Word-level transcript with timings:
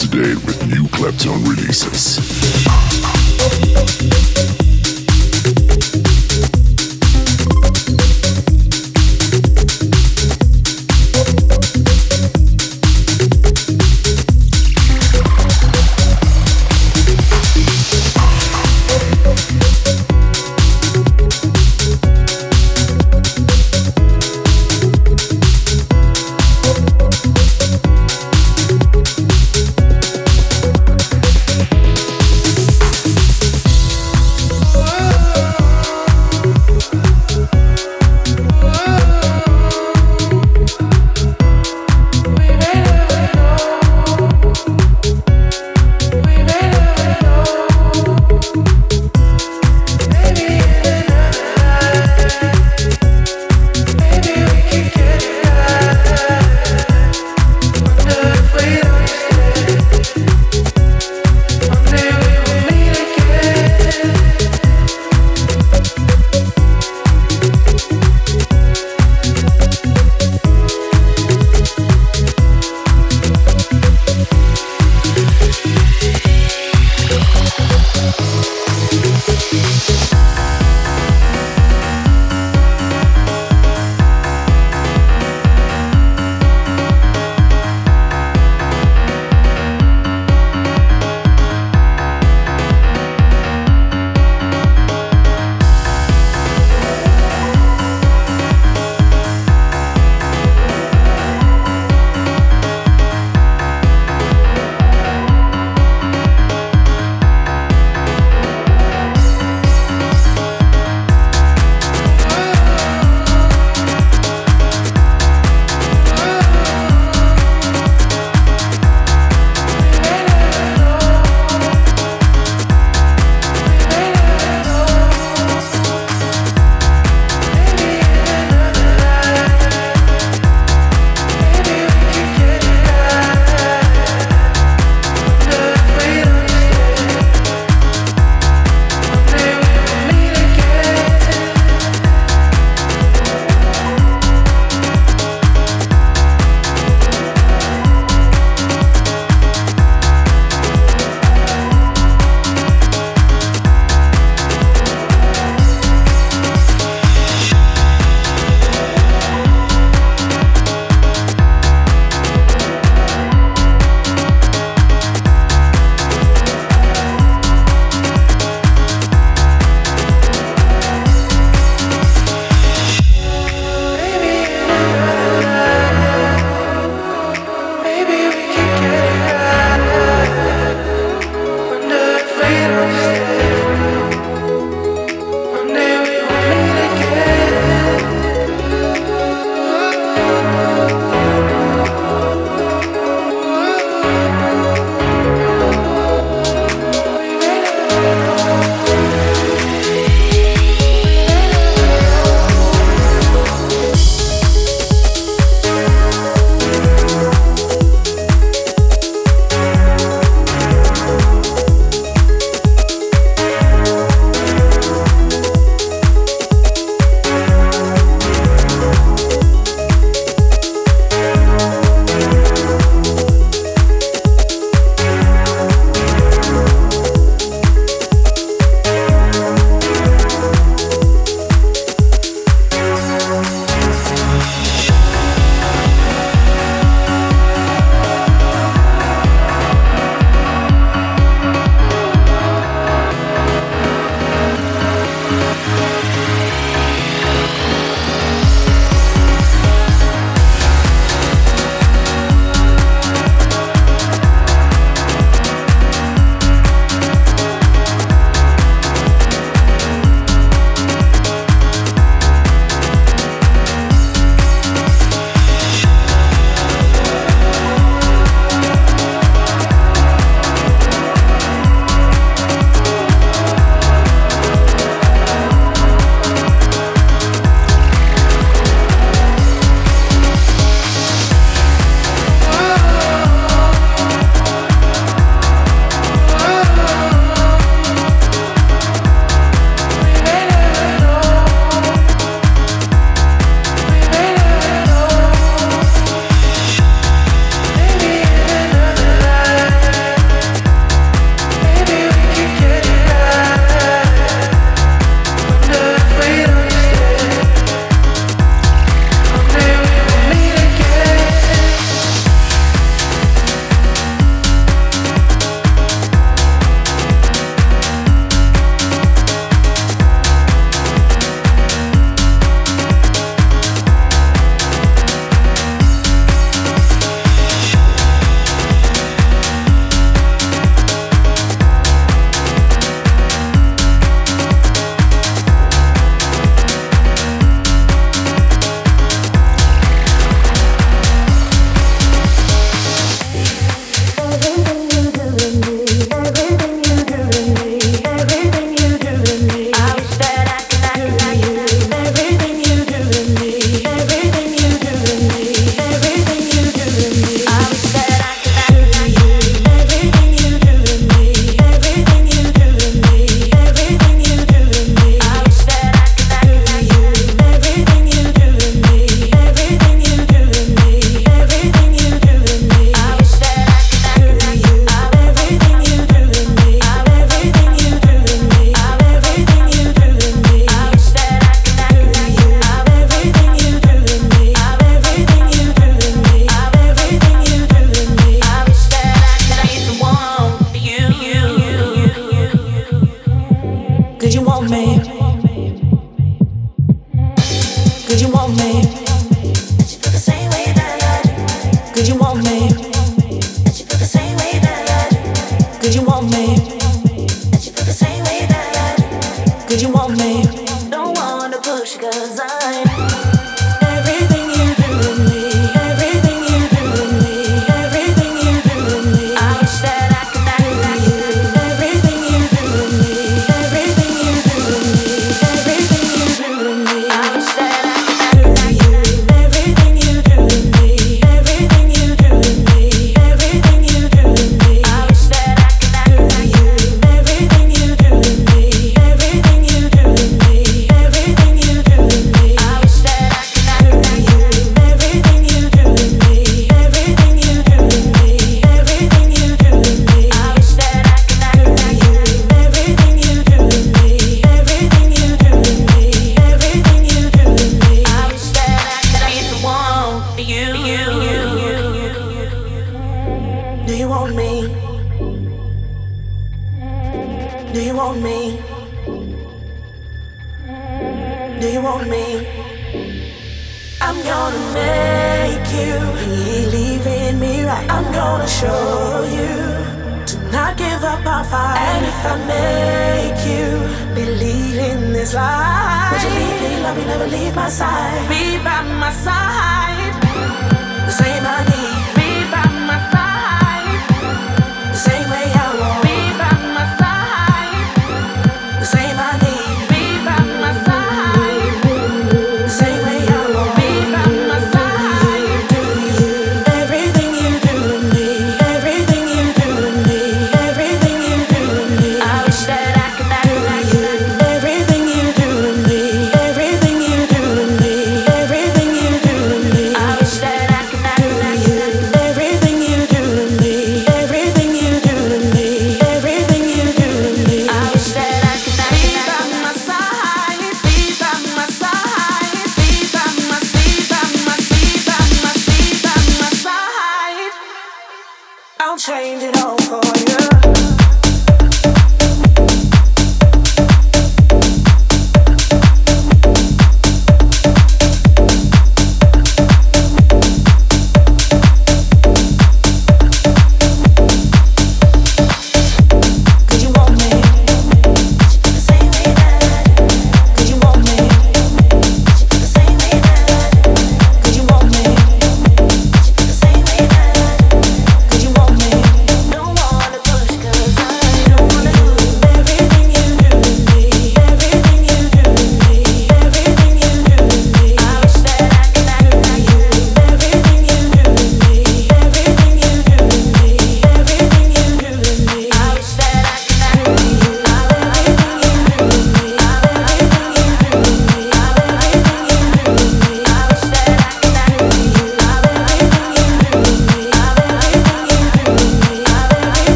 To 0.00 0.06
up 0.06 0.10
to 0.10 0.16
date 0.16 0.44
with 0.46 0.66
new 0.68 0.84
Claptone 0.88 1.42
releases. 1.48 3.29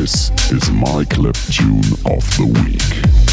This 0.00 0.30
is 0.50 0.70
my 0.70 1.04
clip 1.04 1.36
tune 1.50 1.84
of 2.06 2.24
the 2.38 2.46
week. 2.64 3.29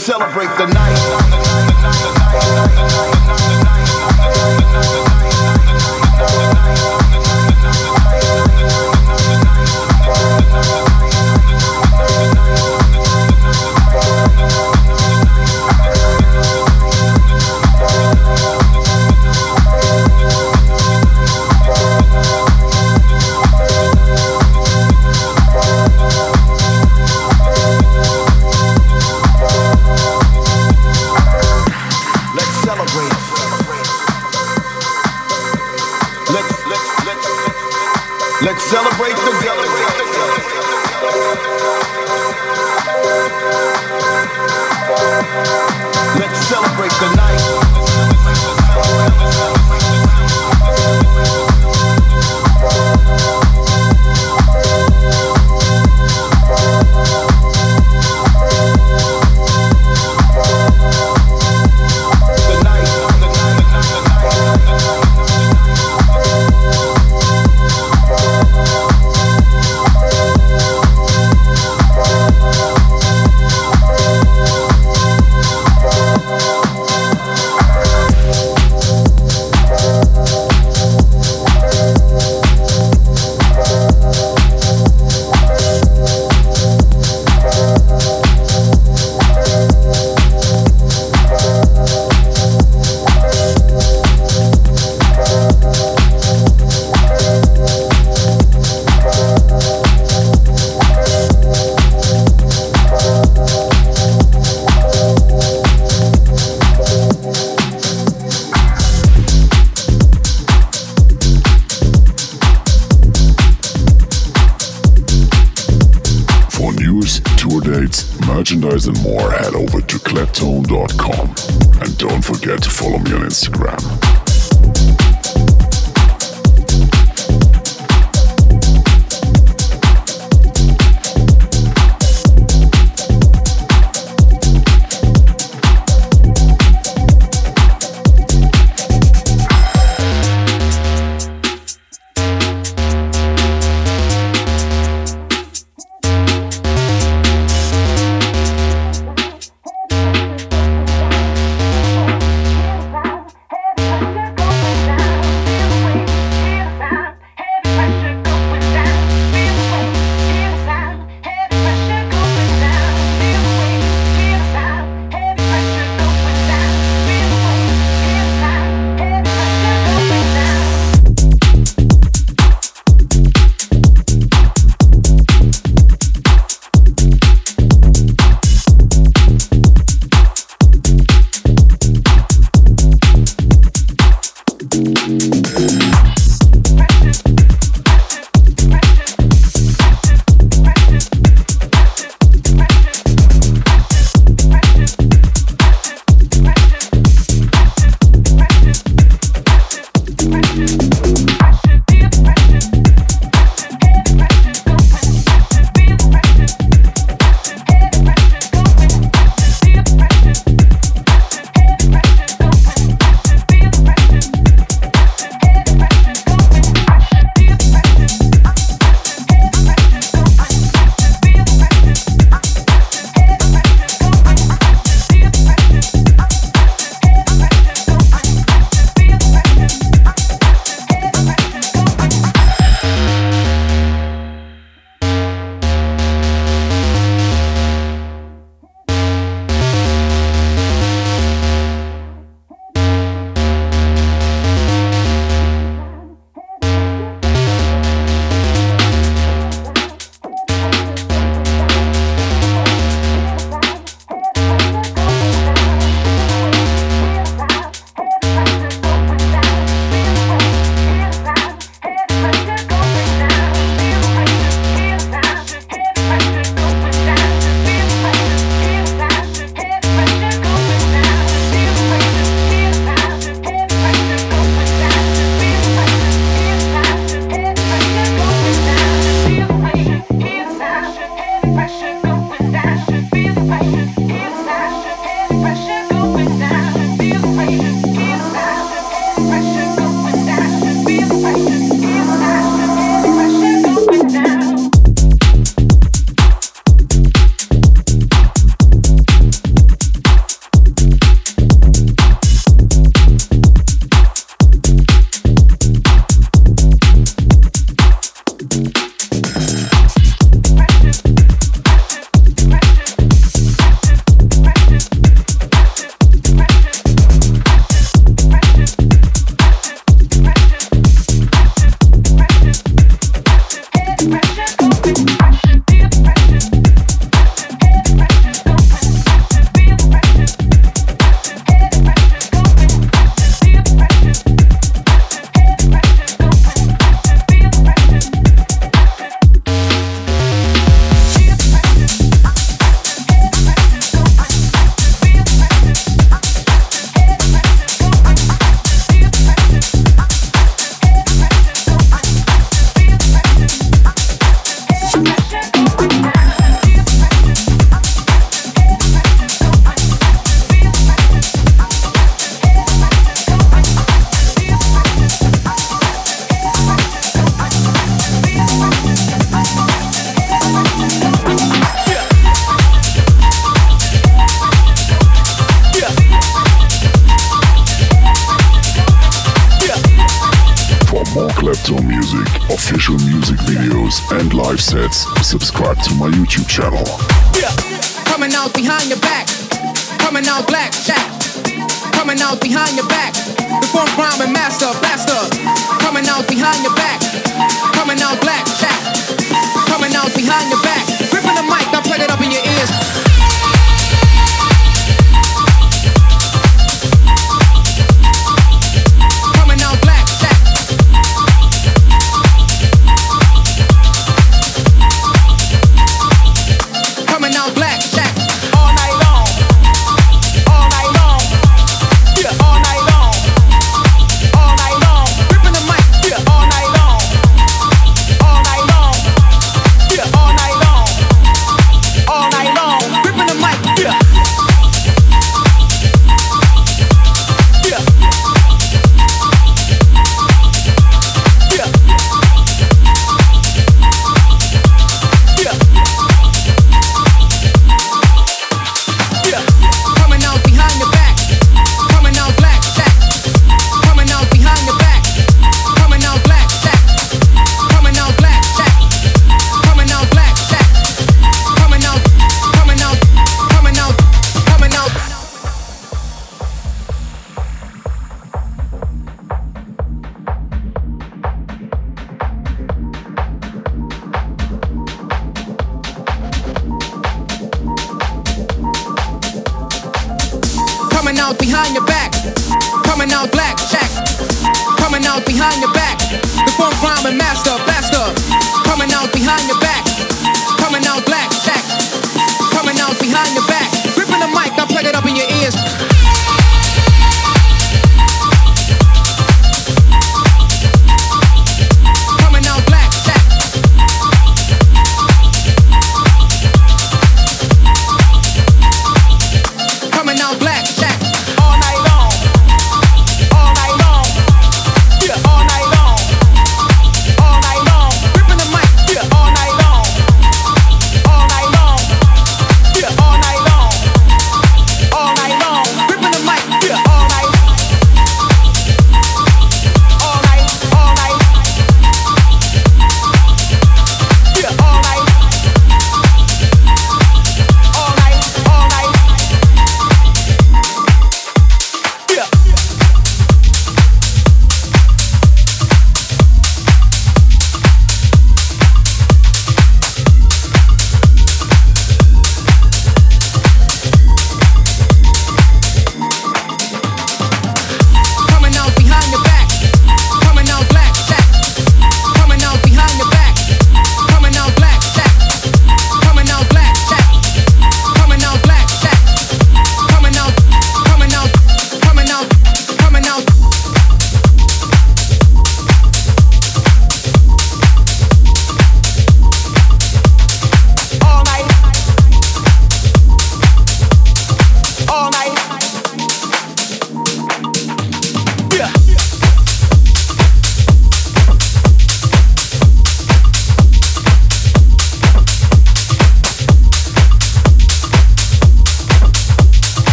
Celebrate 0.00 0.48
the 0.56 0.66
Let's 0.72 1.29